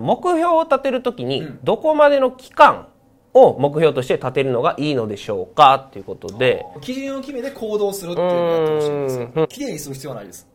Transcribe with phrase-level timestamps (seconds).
[0.00, 2.88] 目標を立てるときにうんどこまでの期間
[3.32, 10.48] を目標として立てるのがいいのでしょうかっていうことで、基準を決めて行動するっていうのをやってほしいんですうよ綺麗にする必要はないです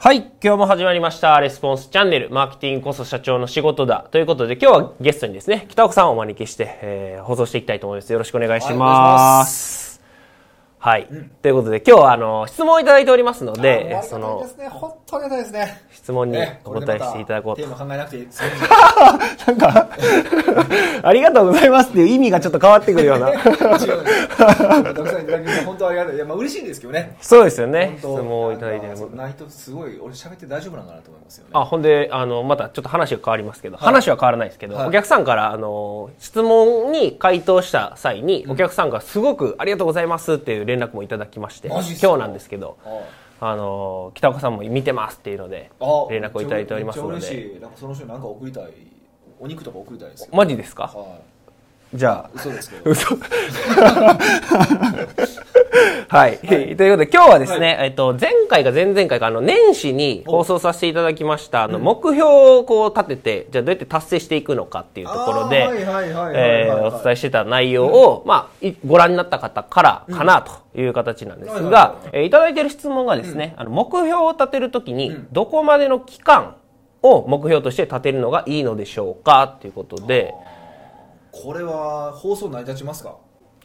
[0.00, 0.30] はい。
[0.42, 1.38] 今日も始まりました。
[1.40, 2.30] レスポンスチャンネル。
[2.30, 4.06] マーケティングこそ社長の仕事だ。
[4.12, 8.12] ということで、今日はゲストにですね、北岡さんをお招きして、えー放送していきたいと思います。
[8.12, 8.72] よろしくお願いし。
[8.72, 9.87] ます
[10.80, 11.08] はい。
[11.42, 15.82] ということで、今日は、あの、質問をいただいておりますのあで、もうその本当にですね。
[15.90, 17.62] 質問にねお答えしていただこうと。
[17.62, 17.70] テー。
[17.70, 18.42] マ考えなくていいです
[19.48, 19.88] なんか、
[21.02, 23.26] ありがとうございますっていう意味がちょっと変わってくるような。
[25.66, 26.14] 本当ありがたい。
[26.14, 27.16] いやまあ嬉しいんですけどね。
[27.20, 27.96] そうですよね。
[27.98, 28.86] 質問をいただいて。
[28.86, 31.50] なんかないとすごい俺喋って大丈夫なのかなと思いますよね。
[31.54, 34.88] あ、ほんで、あの、またちょっと話が変わりますけど、話は変わらないですけど、はい。
[34.88, 43.00] お客さんから、あの、質問に回答した際に、お客さんがすごくありがとうございますっていう連絡もいただきまして、今日なんですけど、はい。
[43.40, 47.60] あの、北岡さんも見てますっていうので、あ連絡をいただいておりますのめっちゃで、嬉しい。
[47.60, 48.72] なんかその人に何か送りたい。
[49.40, 50.28] お肉とか送りたいですよ。
[50.32, 50.84] マジですか？
[50.84, 51.18] は
[51.94, 52.30] じゃあ。
[52.34, 52.90] い、嘘ですけど。
[52.90, 53.16] 嘘。
[56.08, 56.38] はい。
[56.38, 65.66] ということで、今日はですね、えっと、前回か前々回か、あの、年始に放送させていただきました、あの、目標をこう立てて、じゃあどうやって達成していくのかっていうところで、
[66.86, 76.56] お伝えしてた内容を、まあ、いご覧になった方からかなという形なんですはいはいがは、えーいただいている質問がですね、あの、目標を立てるときに、どこまでの期間
[77.02, 80.34] を目標として立てるのがいいのでしょうかっていうことで、
[81.30, 83.16] これは放送成り立ちますか？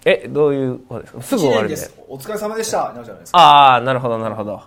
[0.05, 1.21] え、どういうことですか？
[1.21, 1.77] すぐ終わるんで。
[1.77, 1.93] す。
[2.07, 2.91] お疲れ様でした。
[2.93, 3.37] なるじゃないですか。
[3.39, 4.61] ああ、なるほど、なるほど。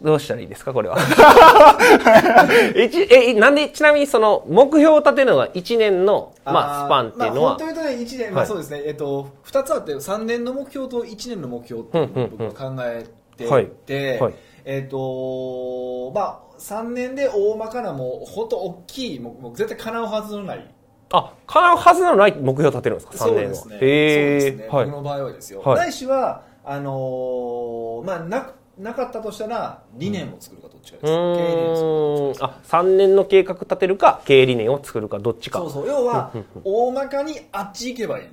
[0.00, 0.96] どうしたらいいですか、これは。
[2.74, 8.44] 一え、なんで、ちなみにその、目標を立てるのが1年の、まあ、スパンっていうのは、まあ、本当にね1年、まはい。
[8.44, 13.04] あそうですね、えっと、2つあって3年の目標と1年の目標っていうのを僕は考え
[13.36, 13.66] てはい。
[13.66, 14.34] て、はい。
[14.64, 20.64] えっとまあ3年で大まかなもう本当大きいもうもう絶対叶うはずのない
[21.12, 23.54] あ、叶うはずのない目標を立てるんですか、3年は。
[23.54, 23.86] そうですね。
[23.86, 24.76] へそうですね。
[24.76, 24.96] はい僕。
[24.96, 25.60] の場合はですよ。
[25.62, 31.12] はいないしは、あのーまあ、なく、なかったとしたら、理念を作るかどっちかうです。
[31.12, 32.56] 経営理念を作るか。
[32.56, 35.58] あ、3年の計画立てるか、経営理念を作るか、どっちか。
[35.58, 35.86] そうそう。
[35.86, 36.32] 要は、
[36.64, 38.24] 大まかにあっち行けばいい。
[38.26, 38.28] っ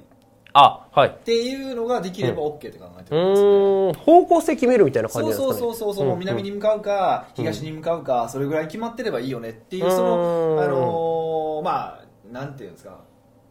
[0.53, 1.17] あ、はい。
[1.25, 3.47] ていうのができれば OK って考えてうるんですね。
[3.49, 5.53] ーん、方向性決めるみたいな感じですかね。
[5.53, 13.03] そうそうそうそう、もう南に向かうか、東に向かうか、それぐらい決まってればいいよねっていう、その、うんあのーまあ、なんていうんですか、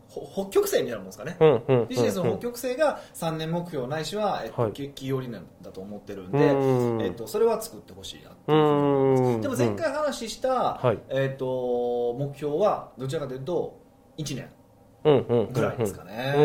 [0.09, 1.37] ほ北極星みたいなもんですかね。
[1.39, 1.89] うん、うん。
[1.89, 9.41] ビジネスのうん北極星が3年目標ないしは、えっとはい企業理念だと思ってるんで、うんえっと、それは作ってほしいなってういう。
[9.43, 13.79] でも前回話した、はいえっと、目標はどちらかというと
[14.17, 14.49] 1年。
[15.53, 16.35] ぐらいですかね。
[16.37, 16.41] う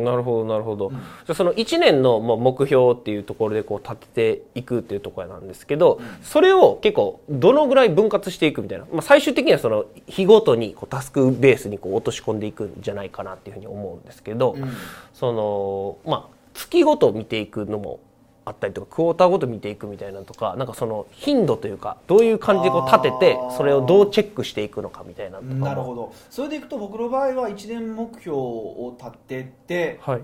[0.00, 14.72] んなるほどなるほど、んじゃその1年の目標っていうところでこう立てていくっていうところなんですけど、それを結構どのぐらい分割していくみたいな、まあ、最終的にはその日ごとにこうタスクベースにこう落とし込んでいくんじゃないかなっていうふうに思うんですけど、うん
[15.12, 18.00] そのまあ月ごと見ていくのも
[18.46, 25.66] あったりとかクォーターごと見ていくみたいなのとかなんかその頻度というかどういう感じでこう立ててそれをどうチェックしていくのかみたいなのとかも。
[25.66, 26.12] なるほど。
[26.30, 30.22] それでいくと僕の場合は1年目標を立ててはい。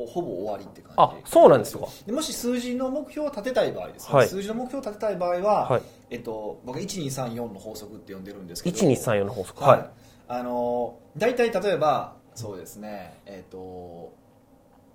[0.00, 0.94] おほぼ終わりって感じ。
[0.96, 1.86] あそうなんですか。
[2.06, 4.28] でもし数字の目標を立てたい場合ですね、はい。
[4.28, 5.82] 数字の目標を立てたい場合は、はい。
[6.10, 8.76] えっと、僕は1234の法則って呼んでるんですけど。
[8.76, 9.64] 1234の法則。
[9.64, 9.90] はい、はい。
[10.28, 13.18] あの大体例えばそうですね。
[13.26, 14.12] えっ、と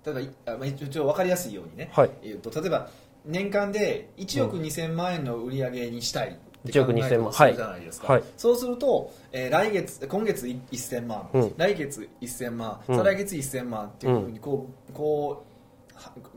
[0.04, 2.10] 例えばいあまあ一応分かりやすいようにね、はい。
[2.22, 2.88] えっと例えば
[3.24, 8.20] 年間で1億2000万円の売り上げにしたいって1億考え2000万ないですか、はい。
[8.20, 11.54] はいそうすると、えー来月今月い1000万、うん。
[11.56, 12.96] 来月1000万、うん。
[12.96, 15.44] 再来月1000万っていうふうにこう、こ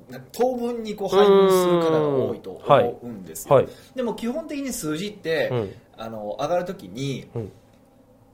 [0.10, 3.68] うは当分にこう配分する方が多いと思うんですよ、はい。
[3.96, 5.74] でも基本的に数字って、うん。
[6.00, 7.52] あの上がるときに、うん。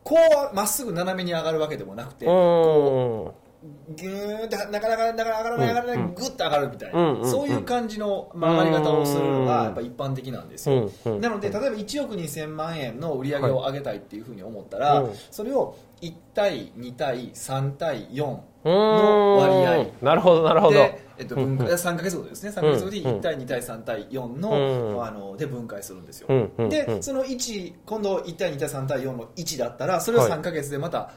[0.04, 0.18] こ
[0.52, 26.28] うまっすぐ斜めに上がるわけでもなくて、うーんギューってなかなかなかなか上がらない上がらない、うんグッと上がるみたいな、うんそういう感じの曲がり方をするのがやっぱ一般的なんですよ、うんなので例えば1億2000万円の売り上げを上げたいっていうふうに思ったら、それを1対2対3対4の割合なるほどなるほどで、えっと、分うんうん3か月ごとですね3か月ごとに1対2対3対4の,、あので分解するんですよ、
[26.70, 31.12] で、その1今度1対2対3対4の1だったらそれを3か月でまた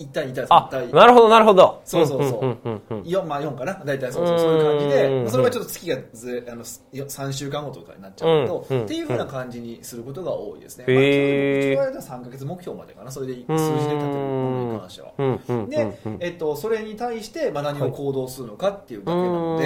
[0.00, 1.82] 1対2対3あ対なるほどなるほど。
[1.84, 2.46] そうそうそう。
[2.46, 3.02] んんうんうん。
[3.02, 3.74] 4まあ4かな。
[3.84, 11.76] 大体そうそうそういう感じで、それがちょっと月がずれあの3週間ごととかになっちゃうと、うんっていうふうな感じにすることが多いですね、へー。
[11.76, 13.10] まあ、うちの場合は3か月目標までかな。
[13.10, 15.70] それで数字で立てるものに関しては、うんうんうん。
[15.70, 19.58] で、うんえっと、それに対してまあ何を行動するのかっていうだけなの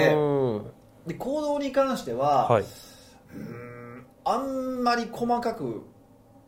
[1.07, 2.63] で,、で行動に関しては、はい。
[3.35, 5.83] うんあんまり細かく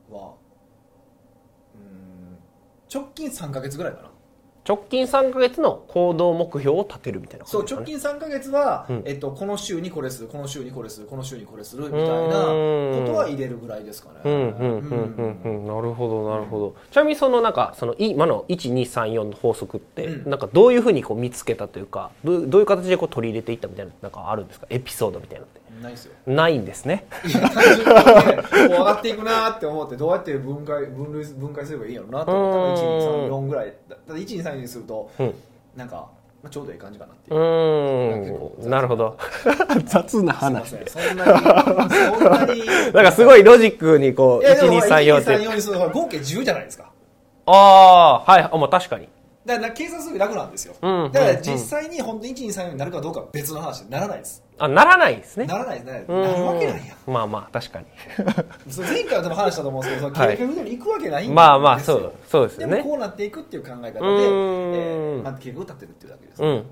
[0.09, 0.46] はうん
[2.93, 4.16] 直近3か月ぐらいかな。
[4.67, 7.65] 直近3ヶ月の行動目標を立てるみたいなそう。
[7.65, 9.03] 直近3か月は、うん。
[9.05, 12.13] えっと、この週にこれするこの週にこれするこの週にこれするみたいなこ
[13.05, 14.15] とは入れるぐらいですかね。
[14.25, 15.67] うんうんうんうんうん。
[15.67, 16.75] なるほどなるほど。
[16.91, 20.29] ちなみにそのなんかその今の1234の法則ってうん。
[20.29, 24.67] なんかどういうふうにこう見つけたというかどういう形でこう取り入れていったみたいななんかあるんですか？
[24.69, 25.61] エピソードみたいなのって。
[25.77, 26.13] ないですよ。
[26.25, 27.05] ないんですね。
[27.23, 33.73] いや単純にねこう上がっていくなーって思ってどうやって分解分類分解すればいいんやろうなと思ったら1234ぐらい。
[33.87, 34.15] だだ
[34.57, 35.33] 123にすると、うん。
[35.75, 35.95] なんか、
[36.44, 37.36] まあ、ちょうどいい感じかなってう。
[37.36, 38.69] いう。
[38.69, 39.18] なるほど。
[39.86, 40.86] 雑なすいません。
[40.88, 42.65] そんなにそんなに。
[42.94, 45.38] なんかすごいロジックにこういやでも1234って。
[45.38, 46.92] 1234にすると合計10じゃないですか。
[47.45, 48.50] ああはい。
[48.51, 49.07] あまあ確かに。
[49.45, 51.12] だから計算すると楽なんですよ、うん。
[51.12, 55.45] だから実際に本当に1234になるかどうかは別の話にならないですあならないですね。
[55.45, 56.06] ならないですね。
[56.07, 56.21] うーん。
[56.21, 57.12] なるわけないやん。
[57.12, 57.86] まあまあ確かに。
[58.69, 61.36] そう前回はでも話したと思うんですけど、そのに行くわけないんですよ。
[61.36, 62.77] まあまあそうそうですよね。
[62.77, 66.65] でもこうなっていくっていう考え方で、えうーまあ、計画を立てるっていうだけです、うんうん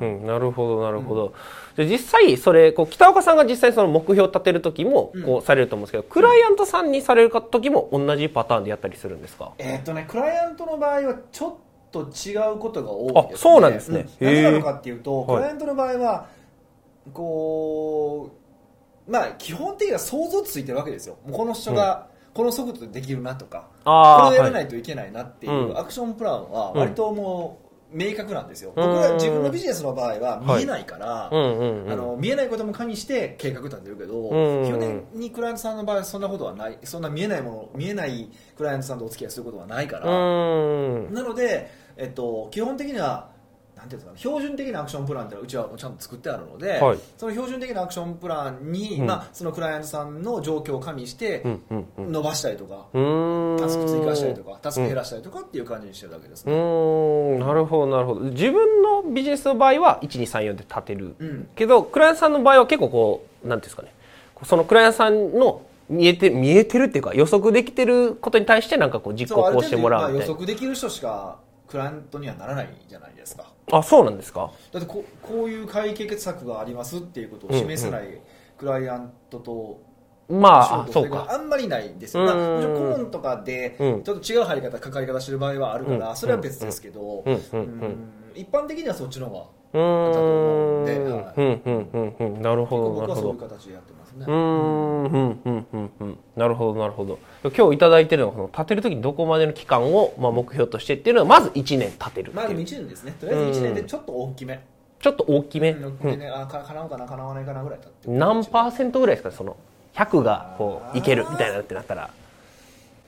[0.00, 0.26] うんうん。
[0.26, 1.32] なるほどなるほど、
[1.76, 5.22] で実際それこう北岡さんが実際その目標を立てる時もうん。
[5.24, 9.52] こうされると思うんですけど、クライアントさんにされる時も同じパターンでやったりするんですか？
[9.58, 11.54] えーっとね、クライアントの場合はちょっ
[11.90, 14.06] と違うことが多いです、ね、あそうなんですね。
[14.20, 14.26] うん。
[14.26, 15.26] 何なのかっていうと、はい。
[15.26, 16.26] クライアントの場合は
[17.12, 18.36] こ
[19.06, 21.16] うまあ基本的には想像ついてるわけですよ。
[21.24, 25.78] もうこの人がこの速度でできるなとか、これをやらないといけないなっていううん。
[25.78, 28.86] アクションプランは割ともう明確なんですよ、うん。
[28.86, 36.78] 僕は自分のビジネスの場合は見えないから、あの見えないことも加味して計画立てるけど、うん基本的にクライアントさんの場合はそんなことはない。
[36.84, 43.30] そんな見えないもの見えないクライアントさんとお付き合いすることはないから、なので、えっと、基本的には
[43.88, 46.98] ていうんですかね標準的なアクションプランっていうのはうちはちゃんと作ってあるので、はい。
[47.16, 49.06] その標準的なアクションプランに、うん。
[49.06, 53.58] まあ、そのクライアントさんの状況を加味してうんうんうん伸ばしたりとか、うーん。
[53.58, 58.20] タスク追加したりとかタスク減らしたりとかっていう感じにしてるだけですうね、なるほどなるほど。
[58.20, 61.48] 自分のビジネスの場合は1234で立てる、うん。
[61.54, 63.92] けどクライアントさんの場合は結構こうなんていうんですかね。
[64.44, 71.38] そのクライアントさんの見えて見えてるっていうか予測できてることに対してなんかこう実行こうしてもらうみ程度まあ予たいな測できる人しか
[71.68, 73.52] クライアントにはならないじゃないですか。
[73.70, 74.50] あそうなんですか？
[74.72, 78.20] だってここういう解決策がありますっていうことを示せない
[78.56, 79.80] クライアントと
[80.28, 81.10] まあそうか。
[81.10, 82.26] があんまりないんですよ、うん。
[82.26, 82.36] まあ、
[82.72, 83.94] 顧問とかでちうん。
[83.94, 86.16] ょっと違う入り方関わり方してる場合はあるから、うん。
[86.16, 87.24] それは別ですけど、
[88.34, 89.44] 一般的にはそっちの方が
[89.74, 90.12] うーん。
[90.12, 90.84] だと思うん
[92.34, 92.94] でなるほど。
[92.94, 96.18] な僕はそういう形でやってますね、うーんうんうんうんうん。
[96.36, 97.18] なるほどなるほど。
[97.44, 103.14] 今日いただいてるのはこの立てる時にどこまでの期間をまあ目標としてっていうのはまず1年立てるまあでもいう1年ですね。
[103.20, 104.60] とりあえず1年でちょっと大きめ、
[105.00, 105.98] ちょっと大きめ、うん。
[105.98, 109.32] でねあか叶うかな叶わないかなぐらい経って何パーセントぐらいですか？
[109.32, 109.56] その
[109.94, 112.10] 100がこういけるみたいなってなったら。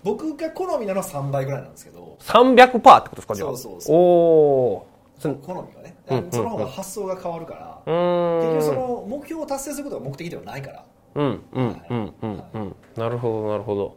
[0.03, 2.17] 僕が好みなのは3倍ぐらいなんですけど。
[2.21, 3.49] 300%ってことですかじゃあ？
[3.49, 4.87] そうそうそうおお
[5.23, 10.85] 好みがね、うんうんうんその方が発想が変わるから、結局その目標を達成することが目的ではないから
[11.15, 12.77] うんうんうんうんうん。
[12.97, 13.97] なるほどなるほど。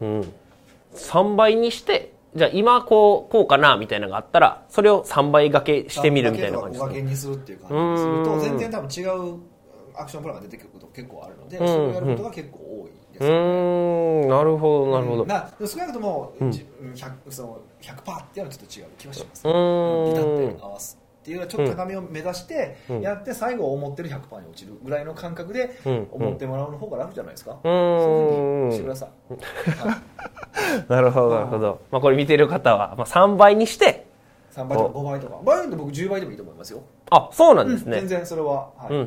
[0.00, 0.32] うん。
[0.94, 8.40] 3倍にしてじゃあ今こうこうかなみたいなのがあったらそれを3倍掛けしてみるみたいな感じです5掛ねけにするっていう感じにするとうん。
[8.40, 9.04] 全然多分違
[9.36, 9.40] う
[9.98, 15.22] アクションプランが出てくること結構あるので、うんそれをやることが結構多いですうよね、なるほどなるほど。
[15.22, 15.28] うん。
[15.28, 20.14] な少なくとも、うんじ 100, その100%っていうのはちょっと違う気がします、うーん。
[20.14, 23.00] ピタッと合わすっていうのはちょっと高めを目指してうん。
[23.00, 26.08] やって最後思ってる100%に落ちるぐらいの感覚でうん。
[26.12, 29.96] 思ってもらうの方が楽じゃないですか、うそういうふうにしてーんください、はい
[30.88, 31.80] なるほどなるほど。
[31.90, 34.06] まあこれ見てる方はまあ3倍にして。
[34.52, 35.40] 3倍とか5倍とか。
[35.44, 37.98] 場合によって僕10倍でもいいと思いますよ、あそうなんですね。
[37.98, 38.08] うん。
[38.08, 38.98] 全然それは、はいうん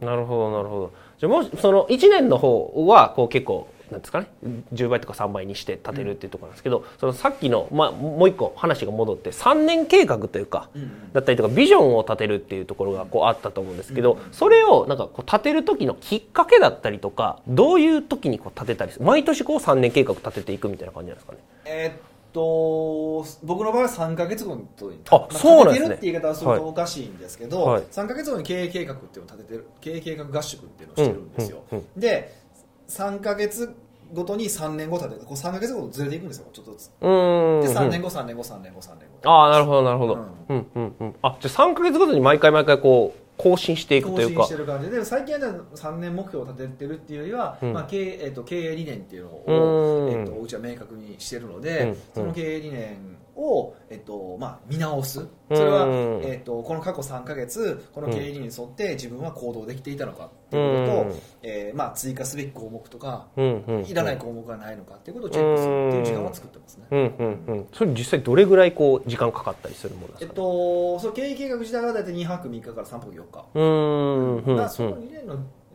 [0.00, 0.06] うん。
[0.06, 0.92] なるほどなるほど。
[1.18, 4.26] じゃあもしその1年の方はこう結構なんですかね。
[4.72, 11.12] 10倍とか3倍にして立てるっていうところなんですけど、そのさっきの、まあ、もう一個話が戻って3年計画というか、うんうん。
[11.12, 21.38] だったりとかビジョンを立てるっていうところがこうあったと思うんですけど、それをなんかこう立てる時のきっかけだったりとかどういう時にこう立てたり毎年こう3年計画立てていくみたいな感じなんですかね。
[21.66, 21.92] えーっ
[22.32, 24.66] と僕の場合は3か月後に
[25.10, 27.82] あまそうなんですね立てるって言い方をするはいとおかしいんですけど、はい。
[27.82, 31.86] 3か月後に経営計画っていうのを立ててる経営計画合宿っていうのをしてるんですよ、うんうん。
[32.00, 32.41] で
[32.88, 33.74] 3か月
[34.12, 36.90] ごとに3年後立ててこう3か月ごとずれていくんですよちょっとずつ。
[37.00, 41.14] うーんで3年後3年後3年後3年後ああなるほどなるほど、ううんうんうん。
[41.22, 44.42] あじゃあ3か月ごとに毎回毎回こう更新していくというか。
[44.42, 44.90] 更新してる感じ。
[44.90, 47.72] で最近はね3年目標を立ててるっていうよりは、うん。
[47.72, 50.10] まあ経営えっと経営理念っていうのうを、ん。
[50.10, 51.96] えっとうちは明確にしてるので、うん。
[52.14, 55.26] その経営理念を、えっとまあ、見直す。
[55.48, 61.20] それは、うんえっと、この過去3か月この経営理念に沿って自分は行動できていたのかっていうことと、うん。
[61.42, 66.86] えーまあ、追加すべき項目とか、いらない項目がないのかっていうことをチェックするっていう時間を作ってますね。
[66.90, 67.66] うんうんうん。
[67.72, 73.44] それ実際どれぐらいこう時間かかったりするものですえっか、と、その経営計画自体は大体2泊3日から3泊4日。
[73.54, 75.34] うーんうんうんまあ、その2年の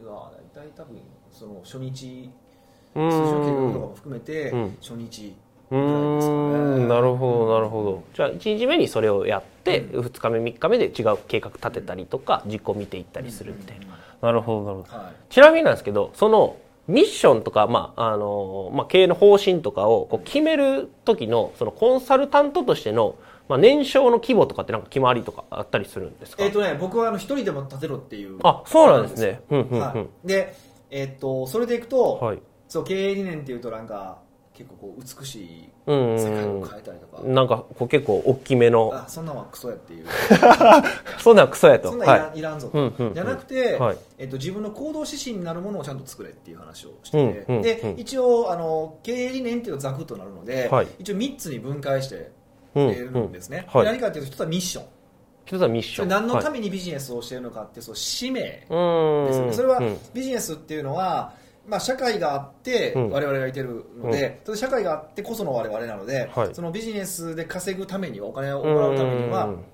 [0.10, 0.98] は大体多分
[1.32, 2.32] その初日
[2.96, 4.78] う通常計画とかんも含めてうん。
[4.82, 5.36] 初日
[5.70, 8.04] うんなるほどなるほど。
[8.14, 13.88] じゃあ1日目にそれをやって、2日目3日目で違う計画立てたりとか実行見ていったりするみたいな、
[14.22, 14.98] なるほどなるほど。
[14.98, 15.14] はい。
[15.30, 16.58] ちなみになんですけどその
[16.88, 23.16] ミッションとか、まああのまあ、経営の方針とかをこう決める時のそのコンサルタントとしての、
[23.50, 29.42] まあ、年商の規模とかってなんか決まりとかあったりするんですか、えっとね僕はあの一人でも立てろっていうあそうなんですね。
[29.50, 29.80] うんうんうん。
[29.82, 30.56] はい、で
[30.90, 32.40] えっとそれでいくと、はい。
[32.70, 34.20] そう経営理念っていうとなんか
[34.58, 38.92] 結構こう美しいうんうん世界うんを変えたりとか、なんかこう結構大きめの。
[38.92, 40.06] あそんなんはクソやっていう。
[41.22, 41.92] そんなんクソやと。
[41.92, 42.42] そんなんいら,、、はい。
[42.42, 43.14] らんぞと、うんうんうん。
[43.14, 43.98] じゃなくて、はい。
[44.18, 48.00] えっと、自分の行動指針になるものをちゃんと作れっていう話をしてて、うんうんでうん。
[48.00, 50.88] 一応あの経営理念っていうのはざくっとなるので、はい。
[50.98, 52.32] 一応3つに分解して
[52.74, 53.32] うんいるん。
[53.32, 54.86] ですね、何かっていうと一つはミッション。
[55.46, 56.08] 一つはミッション。
[56.10, 59.54] 何のため、めにビジネスをしているのかってそう使命ですよね。
[59.54, 61.34] それはうんビジネスっていうのは、
[61.68, 63.10] まあ、社会があってうん。
[63.10, 66.56] 我々がいてるので、それ社会があってこその我々なので、はい。
[66.56, 69.66] そのビジネスで稼ぐためにはお金をもらうためにはうん。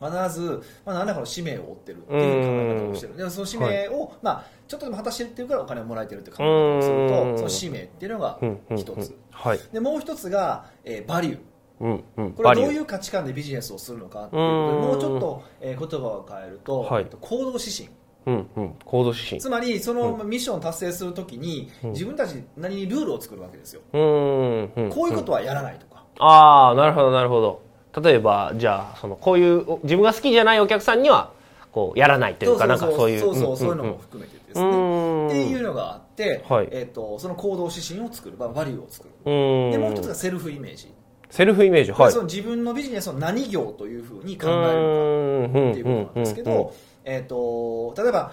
[0.00, 7.32] 必ず、まあ、何らかの使命を負ってるっていう考え方をしてるでその使命を、まあ、ちょっとでも果たしてるっていうからお金をもらえてるっていう考え方をするうん。
[7.32, 8.96] とその使命っていうのがうんうん一つ。
[8.96, 9.60] うんはい。
[9.72, 11.38] でもう一つが、えーバリュー
[11.80, 12.32] うんうん。
[12.32, 17.04] これはどういう価値観でビジネスをするのかっていうもうちょっと、えー言葉を変えると、はい。
[17.04, 17.88] えっと行動指針
[18.26, 18.74] うんうん。
[18.84, 19.40] 行動指針。
[19.40, 23.82] つまりそのミッションを達成するときに自分たちなりにルールを作るわけですよ。
[23.92, 26.04] うーんうんこういうことはやらないとか。
[26.18, 27.62] ああなるほどなるほど。
[28.02, 31.32] 例えばじゃあそのこういうお自分が好きじゃないお客さんには
[31.70, 35.24] こうやらないというかなんかそういうそうそううんそういうのも含めてですうね。
[35.24, 39.30] んっていうのがあって、はいえっとその行動指針を作る、まあ、バリューを作る。
[39.30, 39.70] うん。
[39.72, 40.92] でもう一つがセルフイメージ、
[41.30, 42.12] セルフイメージはい。
[42.12, 46.72] その自分のビジネスを何業というふうに考えるのかるっていうことなんですけど、
[47.04, 48.32] えっと例えば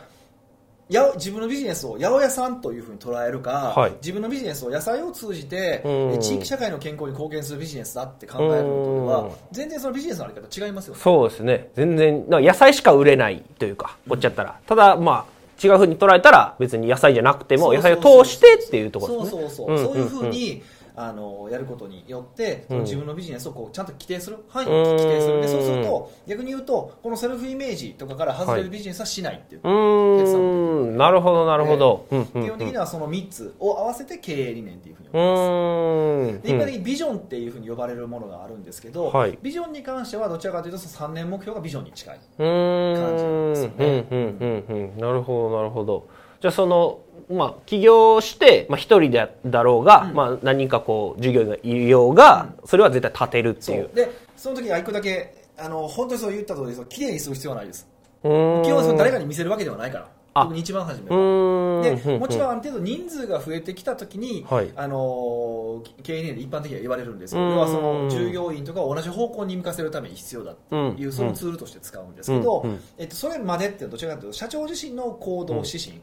[0.92, 3.94] やお自分のビジネスを八百屋さんというふうに捉えるか、はい。
[4.02, 5.92] 自分のビジネスを野菜を通じて、うん。
[6.16, 9.32] え地域社会の健康に貢献するビジネスだって考えるのとではうん。
[9.54, 11.00] 全然そのビジネスのあり方違いますよね。
[11.02, 11.70] そうですね。
[11.76, 19.42] 全然野菜しか売れないというかこっちやったら、ただまあ違うふうに捉えたら別に野菜じゃなくても野菜を通してっていうところですね。
[19.42, 20.62] そうそうそう、んそういうふううんに
[21.08, 25.42] あのやることによって、自分のビジネスをこうちゃんと規定する範囲を規定する。
[25.42, 36.44] でそうすると逆に言うとこのセルフイメージとかから外れるビジネスはしないっていう、うーんなるほどなるほど、基本的にはその3つを合わせて経営理念っていうふうにう思います。
[36.44, 39.38] で一般的にビジョンっていうふうに呼ばれるものがあるんですけど、はい。
[39.42, 44.94] ビジョンに関してはどちらかというとその3年目標がビジョンに近い、感じなんですよね。
[44.98, 46.08] なるほどなるほど。
[46.40, 47.00] じゃあその
[47.32, 50.14] まあ起業してまあ一人でだろうが、うん。
[50.14, 53.90] まあ何人かこう従業員がいようが、それは絶対立てるっていう。
[53.94, 57.88] でその時に一個だけあの本当にそう言った通りそう綺麗にする必要はないです。
[58.24, 60.06] 基本誰かに見せるわけではないから。
[60.06, 61.84] あ特に一番初めうは。
[61.84, 64.72] でもちろんんある程度人数が増えてきたときに、はい。
[64.76, 67.52] あの経営理念で一般的には言われるんですけどうん。
[67.54, 71.12] 要はその従業員とかを同じ方向に向かせるために必要だっていう、うん。
[71.12, 72.66] そのツールとして使うんですけど、
[72.98, 76.00] えっと、それまでっていうのはどちらかというと社長自身の行動指針、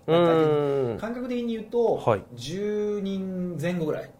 [0.98, 2.22] 感覚的に言うと、はい。
[2.36, 4.10] 10人前後ぐらい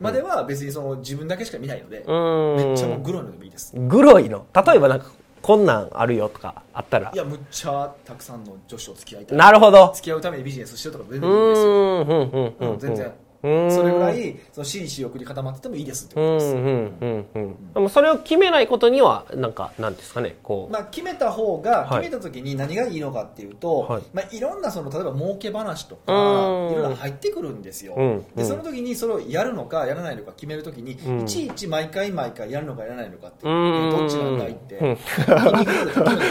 [0.00, 2.56] までは別にその自分だけしか見ないので、うん。
[2.56, 3.74] めっちゃもうグロいのでもいいです。
[3.76, 4.46] グロいの？
[4.54, 5.06] 例えばなんか
[5.42, 9.38] こんなんあるよとかあったらいや、むっちゃたくさんの女子と付き合いたい。
[9.38, 11.68] なるほど付き合うためにビジネスしてるとか全う然いいですよ。
[11.68, 20.72] うんうんうんうん全然うんそれぐらいその真摯欲に固まっててもいいですってうんことです、うんうんうんでもそれを決めないことにはなんかなんですかねこう。
[20.72, 22.02] まあ、決めた方がはい。
[22.02, 24.02] 決めた時に何がいいのかっていうと、はい。
[24.02, 26.82] いまあ、いろんなその例えば儲け話とかいうん。
[26.82, 28.10] ろいろ入ってくるんですよ、うん。
[28.10, 28.24] うん。
[28.36, 31.22] でその時にそれをやるのかやらないのか決める時に、うん。
[31.22, 34.96] いちいち毎回毎回やるのかやらないのかって、うんどっちなんだいって、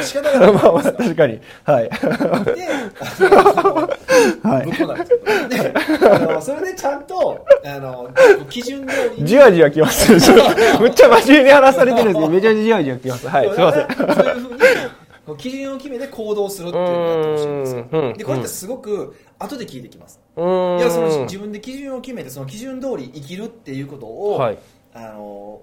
[0.03, 0.53] 仕方がない。
[0.53, 1.39] まあまあ確かに。
[1.63, 1.89] はい。
[1.89, 2.68] で、
[3.00, 3.89] あの
[4.51, 4.65] はい。
[4.65, 8.10] ぶっ込んだんですけど、で あのそれでちゃんとあの
[8.50, 10.12] 基準通りにじわじわきます。
[10.79, 13.27] むっちゃ真面目に話されてるんですけど、 めちゃじわじわきます。
[13.27, 13.88] はい、すいません。
[13.96, 20.20] そういうふうに基準を決めて行動するっていうのをやってほしいんですようんでこれってすごく後で聞いてきます。
[20.38, 24.58] いやその自分で基準を決めてその基準通り生きるっていうことを、はい。
[24.93, 25.62] あの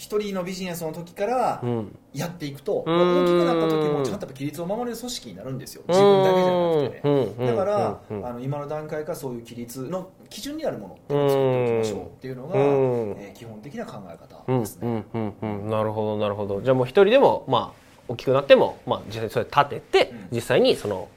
[0.00, 16.60] 一人のビジネスの時からうんやっていくと、うん大きくなった時もちゃんと規律を守れる組織になるんですよ自分だけじゃなくてねうんだから、うんあの今の段階からそういう規律の基準になるものを作っていきましょうっていうのが、うんえー基本的な考え方うんですね、うんうんうんなるほどなるほど。
[16.62, 20.28] じゃあもう一人でもまあ大きくなっても、まあ、実際にそれ立てて、うん。
[20.32, 21.08] 実際にその、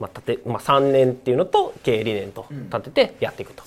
[0.00, 2.64] まあ立てまあ、3年っていうのと経営理念とうん。
[2.64, 3.62] 立ててやっていくと、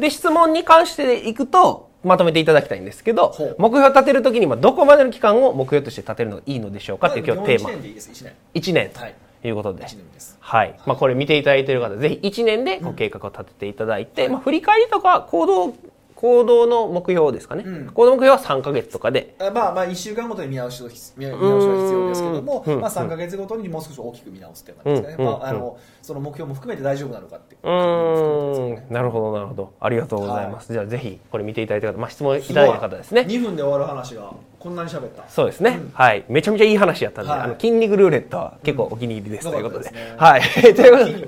[0.00, 7.70] で質問に関していくとまとめていただきたいんですけど目標を立てるときにまあどこまでの期間を目標として立てるのがいいのでしょうかっていう今日テーマ。
[7.70, 8.10] 1年でいいです。
[8.10, 8.34] 1年。
[8.54, 9.14] 1年はい。
[9.14, 10.36] ということで、1年です。
[10.40, 10.78] はい。
[10.86, 15.74] まあ、これ見ていただいている方、ぜひ1年でこう計画を立てていただいて、まあ、振り返りとか行動、
[16.16, 17.62] 行動の目標ですかね。
[17.64, 17.86] うん。
[17.86, 22.80] 行動目標は3ヶ月とかで、あまあまあ1週間ごとに見直しを必要ですけども、うん。
[22.80, 25.40] まあ、3か月ごとにもう少し大きく見直すっていう感じですかね、うん。
[25.40, 29.74] まあ、あのその目標も含めて大丈夫なのかっていううーん、なるほど、なるほど。
[29.78, 30.72] ありがとうございます。
[30.72, 33.26] じゃあ、ぜひ、これ見ていただいた方、まあ、質問いただいた方ですね。
[33.28, 36.24] 2分で終わる話がこんなに喋ったそうですね、うんはい。
[36.28, 39.90] めちゃめちゃいい話やったんで、はいあの、筋肉ルーレットは結構お気に入りです、うん ということで。
[40.16, 40.40] はい。
[40.42, 41.26] ということで、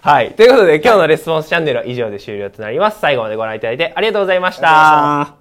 [0.00, 0.30] はい。
[0.32, 3.00] ということで、今日のレスポンスチャンネルは以上で終了となります。
[3.00, 5.20] 最後までご覧いただいてありがとうございました。
[5.20, 5.34] あ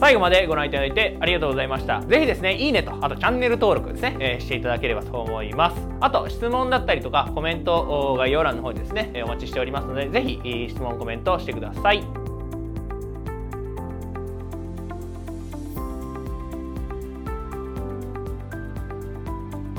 [0.00, 2.00] 最後までご覧いただいてありがとうございました。
[2.02, 5.76] ぜひですね、いいねと、あとチャンネル登録ですね、えーしていただければと思います。
[6.00, 7.74] あと、質問だったりとか、コメント
[8.12, 12.27] お概要欄の方にですね、えーお待ちしておりますので、ぜひ、えー質問、コメントしてください。